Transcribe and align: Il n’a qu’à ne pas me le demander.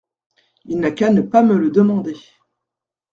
Il 0.65 0.79
n’a 0.79 0.89
qu’à 0.89 1.11
ne 1.11 1.21
pas 1.21 1.43
me 1.43 1.55
le 1.59 1.69
demander. 1.69 2.17